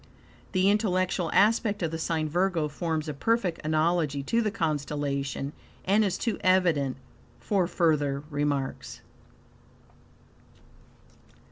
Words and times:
The 0.53 0.67
intellectual 0.71 1.29
aspect 1.31 1.83
of 1.83 1.91
the 1.91 1.99
sign 1.99 2.27
Virgo 2.27 2.67
forms 2.67 3.07
a 3.07 3.13
perfect 3.13 3.61
analogy 3.63 4.23
to 4.23 4.41
the 4.41 4.49
constellation, 4.49 5.53
and 5.85 6.03
is 6.03 6.17
too 6.17 6.39
evident 6.41 6.97
for 7.39 7.67
further 7.67 8.23
remarks. 8.31 9.01